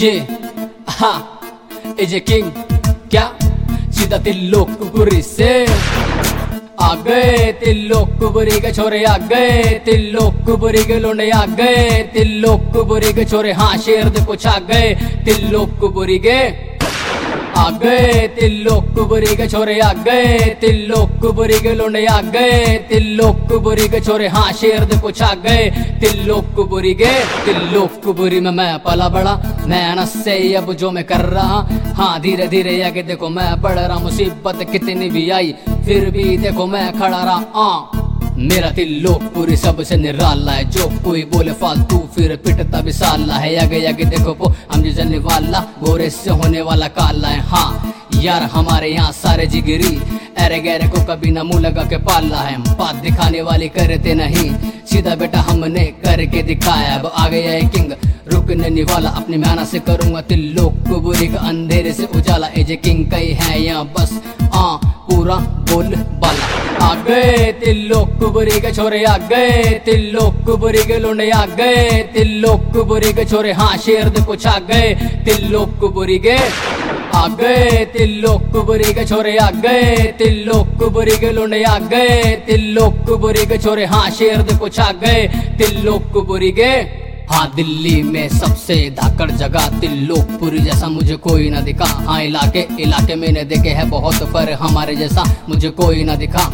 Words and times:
ये 0.00 0.10
हाँ 0.98 1.16
किंग 2.28 2.50
क्या 3.10 3.24
सीधा 3.98 4.18
तिल्लोकपुरी 4.24 5.20
से 5.22 5.50
आ 6.80 6.94
गए 7.06 7.52
तिल्लोकपुरी 7.64 8.60
के 8.60 8.72
छोरे 8.72 9.02
आ 9.04 9.16
गए 9.32 9.62
तिल्लोकपुरी 9.86 10.84
के 10.90 10.98
लोंडे 11.00 11.30
आ 11.38 11.44
गए 11.60 12.02
तिल्लोकपुरी 12.14 13.12
के 13.12 13.24
छोरे 13.30 13.52
हाँ 13.60 13.76
शेर 13.86 14.08
दे 14.14 14.24
कुछ 14.26 14.46
आ 14.46 14.58
गए 14.70 14.94
बुरी 15.94 16.18
के 16.26 16.38
आ 17.58 17.70
गए 17.82 18.26
के 19.36 19.46
छोरे 19.48 19.78
आ 19.80 19.92
गए 19.92 20.38
के 21.62 21.74
आ 22.06 22.20
गए 22.20 22.78
के 23.88 24.00
छोरे 24.00 24.28
हाँ 24.28 24.52
शेर 24.52 24.84
दे 24.84 24.98
कुछ 25.00 25.22
आ 25.22 25.32
गए 25.34 25.70
तिल्लोकपुरी 26.00 26.94
के 26.94 27.12
तिल्लोकपुरी 27.44 28.40
में 28.40 28.50
मैं 28.50 28.78
पला 28.84 29.08
बड़ा, 29.08 29.34
मैं 29.68 29.96
नस्से 29.96 30.38
अब 30.54 30.72
जो 30.72 30.90
मैं 30.90 31.04
कर 31.04 31.24
रहा 31.34 31.58
हाँ 31.98 32.20
धीरे 32.20 32.48
धीरे 32.48 32.82
आगे 32.82 33.02
देखो 33.02 33.28
मैं 33.28 33.50
बढ़ 33.62 33.78
रहा, 33.78 33.98
मुसीबत 33.98 34.66
कितनी 34.72 35.08
भी 35.10 35.28
आई, 35.30 35.54
फिर 35.86 36.10
भी 36.10 36.36
देखो 36.38 36.66
मैं 36.66 36.92
खड़ा 36.98 37.24
रहा 37.24 37.40
आ 37.54 37.97
मेरा 38.38 38.68
दिल 38.70 38.90
लोकपुरी 39.02 39.56
सबसे 39.56 39.96
निराला 39.96 40.52
है। 40.52 40.64
जो 40.70 40.86
कोई 41.04 41.22
बोले 41.32 41.52
फालतू, 41.52 41.98
फिर 42.14 42.34
पिटता 42.36 42.80
भी 42.80 42.92
साला 42.92 43.34
है। 43.34 43.56
आगे 43.58 43.86
आगे 43.86 44.04
देखो 44.06 44.32
वो 44.34 44.54
हम 44.72 44.82
जलने 44.82 45.18
वाला, 45.18 45.60
गोरे 45.82 46.08
से 46.10 46.30
होने 46.30 46.60
वाला 46.62 46.88
काला 46.88 47.28
है। 47.28 47.40
हाँ 47.42 47.94
यार 48.14 48.42
हमारे 48.52 48.88
यहाँ 48.88 49.12
सारे 49.12 49.46
जिगरी 49.46 49.96
अरे 50.38 50.58
गहरे 50.60 50.88
को 50.88 51.00
कभी 51.04 51.30
ना 51.30 51.42
मुँह 51.42 51.60
लगा 51.60 51.82
के 51.82 51.96
पाला 51.98 52.40
है। 52.40 52.56
बात 52.78 52.94
दिखाने 52.96 53.40
वाली 53.42 53.68
करते 53.68 54.14
नहीं। 54.14 54.50
सीधा 54.86 55.14
बेटा 55.14 55.40
हमने 55.40 55.84
करके 56.04 56.42
दिखाया। 56.42 56.94
अब 56.94 57.06
आ 57.08 57.28
गया 57.28 57.50
है 57.50 57.62
किंग, 57.68 57.92
रुकने 58.32 58.68
नहीं 58.68 58.84
वाला 58.84 59.10
अपनी 59.18 59.36
मेहनत 59.36 59.66
से 59.68 59.78
करूँगा 59.80 60.20
तिल 60.30 60.42
लोक 60.56 60.88
बुरी 61.02 61.26
का 61.28 61.40
अंधेरे 61.48 61.92
से 61.92 62.04
उजाला। 62.16 62.46
एजे 62.54 62.76
किंग 62.76 63.04
कई 63.10 63.32
है 63.40 63.60
यहाँ, 63.62 63.84
बस 63.98 64.10
आ 64.54 64.76
पूरा 65.08 65.36
बोल 65.66 65.94
बाला। 66.22 66.47
गए 66.94 67.52
तिल्लोक 67.64 68.24
बुरी 68.32 68.60
के 68.60 68.72
छोरे 68.72 69.04
आ 69.04 69.16
गए 69.30 69.62
तिल्लोक 69.84 70.50
बुरी 70.60 70.84
के 70.86 70.98
लोंडे 70.98 71.30
आ 71.30 71.44
गए 71.46 72.02
तिल्लोक 72.14 72.76
बुरी 72.88 73.12
के 73.12 73.24
छोरे 73.24 73.52
हाँ 73.52 73.76
शेर 73.84 74.08
दे 74.08 74.22
कुछ 74.26 74.46
आ 74.46 74.58
गए 74.70 74.94
तिल्लोक 75.24 75.84
बुरी 75.94 76.18
के 76.26 76.36
आ 77.18 77.26
गए 77.40 77.84
तिल्लोक 77.96 78.56
बुरी 78.66 78.92
के 78.94 79.04
छोरे 79.06 79.36
आ 79.38 79.50
गए 79.64 80.12
बुरी 80.92 81.16
के 81.20 81.30
लोंडे 81.32 81.62
आ 81.64 81.78
गए 81.78 82.36
बुरी 83.10 83.46
के 83.46 83.58
छोरे 83.58 83.84
हाँ 83.92 84.08
शेर 84.18 84.42
दे 84.42 84.56
कुछ 84.58 84.80
आ 84.80 84.90
गए 85.04 85.28
बुरी 86.28 86.50
के 86.60 86.70
हाँ 87.32 87.50
दिल्ली 87.54 88.02
में 88.02 88.28
सबसे 88.28 88.74
धाकड़ 88.98 89.30
जगह 89.30 89.68
तिल्लोकपुरी 89.80 90.58
जैसा 90.58 90.88
मुझे 90.88 91.16
कोई 91.26 91.50
ना 91.50 91.60
दिखा। 91.60 91.84
हाँ 91.84 92.22
इलाके 92.24 92.60
इलाके 92.82 93.14
मैंने 93.14 93.44
देखे 93.44 93.68
हैं 93.68 93.88
बहुत, 93.90 94.22
पर 94.32 94.52
हमारे 94.62 94.96
जैसा 94.96 95.24
मुझे 95.48 95.70
कोई 95.70 96.04
ना 96.04 96.14
दिखा। 96.16 96.44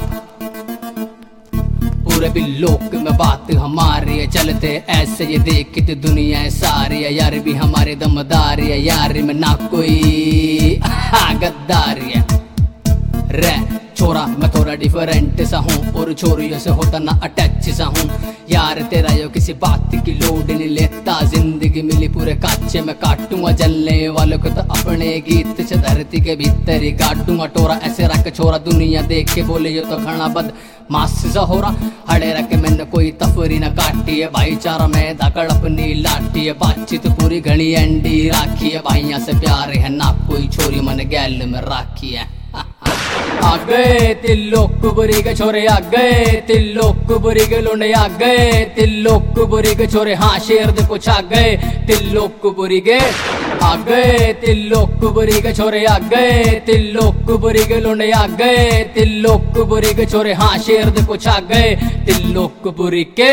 पूरे 2.14 2.28
भी 2.30 2.40
लोक 2.58 2.94
में 2.94 3.16
बात 3.16 3.50
हमारी 3.52 4.18
है 4.18 4.26
चलते 4.30 4.68
ऐसे 4.88 5.24
ये 5.26 5.38
देख 5.40 5.78
तो 5.86 5.94
दुनिया 6.00 6.38
है 6.38 6.50
सारी 6.50 7.02
है, 7.02 7.12
यार 7.14 7.38
भी 7.40 7.52
हमारे 7.54 7.94
दमदार 7.96 8.60
है, 8.60 8.78
यार 8.80 9.12
में 9.22 9.34
ना 9.34 9.52
कोई 9.70 10.78
गद्दारी 11.42 12.10
है। 12.12 12.22
रे 13.32 13.54
छोरा, 13.96 14.26
मैं 14.28 14.50
थोड़ा 14.50 14.74
डिफरेंट 14.74 15.42
सा 15.42 15.58
हूँ, 15.58 15.92
और 15.92 16.12
छोरियों 16.14 16.58
से 16.58 16.70
होता 16.70 16.98
ना 17.00 17.18
अटैच 17.22 17.68
सा 17.74 17.84
हूँ। 17.86 18.06
यार, 18.50 18.80
तेरा 18.90 19.12
यो 19.14 19.28
किसी 19.28 19.52
बात 19.54 19.90
की 20.04 20.12
लोड 20.14 20.50
नहीं 20.50 20.68
लेता। 20.68 21.20
ज़िंदगी 21.24 21.82
मिली 21.82 22.08
पूरे 22.08 22.34
काचे 22.36 22.80
में 22.80 22.94
काटूँगा, 22.96 23.50
जलने 23.52 23.96
वालों 24.10 24.38
को 24.38 24.48
तो 24.50 24.62
अपने 24.74 25.08
गीत 25.28 25.60
से 25.68 25.76
धरती 25.78 26.20
के 26.20 26.36
भीतर 26.36 26.82
ही 26.82 26.90
काटूँगा 26.94 27.46
टोरा 27.48 27.74
ऐसे 27.84 28.06
रख 28.06 28.32
छोरा, 28.36 28.58
दुनिया 28.60 29.02
देख 29.04 29.34
के 29.34 29.42
बोले, 29.42 29.70
यो 29.70 29.82
तो 29.82 29.96
खड़ा 29.96 30.28
बद 30.30 30.52
मास 30.90 31.36
हो 31.38 31.60
रहा 31.60 31.90
हड़े 32.10 32.32
रख 32.34 32.52
मैंने 32.54 32.84
कोई 32.86 33.10
तफरी 33.20 33.58
न 33.58 33.68
काटी 33.74 34.20
है। 34.20 34.26
भाईचारा 34.30 34.86
में 34.86 35.16
धकड़ 35.16 35.48
अपनी 35.48 35.92
लाठी 36.02 36.44
है। 36.46 36.52
बातचीत 36.54 37.06
पूरी 37.10 37.40
घड़ी 37.40 37.70
एंडी 37.72 38.28
राखी 38.28 38.70
है। 38.70 38.80
भाइया 38.80 39.18
से 39.18 39.32
प्यार 39.40 39.72
है, 39.72 39.88
ना 39.88 40.12
कोई 40.28 40.48
छोरी 40.48 40.80
मन 40.80 41.08
गैल 41.08 41.42
में 41.46 41.60
राखी 41.62 42.10
है। 42.10 42.28
आ 43.44 43.56
गए 43.68 44.12
तिल्लोक 44.22 44.84
बुरी 44.94 45.20
के 45.22 45.34
छोरे 45.36 45.64
आ 45.66 45.78
गए 45.94 46.24
तिल्लोक 46.48 47.12
बुरी 47.22 47.46
के 47.48 47.60
लोंडे 47.60 47.90
आ 47.92 48.06
गए 48.20 48.64
तिल्लोक 48.76 49.38
बुरी 49.50 49.74
के 49.80 49.86
छोरे 49.94 50.14
हाँ 50.22 50.38
शेर 50.46 50.70
दे 50.78 50.86
कुछ 50.88 51.08
आ 51.08 51.20
गए 51.32 51.56
तिल्लोक 51.88 52.46
बुरी 52.56 52.80
के 52.88 52.98
आ 53.64 53.74
गए 53.88 54.32
तिल्लोक 54.44 55.04
बुरी 55.14 55.40
के 55.42 55.52
छोरे 55.60 55.84
आ 55.94 55.98
गए 56.14 56.42
तिल्लोक 56.66 57.30
बुरी 57.44 57.64
के 57.72 57.80
लोंडे 57.80 58.10
आ 58.22 58.26
गए 58.40 58.82
तिल्लोक 58.94 59.58
बुरी 59.72 59.94
के 60.00 60.06
छोरे 60.14 60.32
हाँ 60.42 60.56
शेर 60.66 60.90
दे 60.96 61.04
कुछ 61.12 61.26
आ 61.28 61.38
गए 61.52 61.74
तिल्लोक 62.06 62.68
बुरी 62.76 63.04
के 63.20 63.32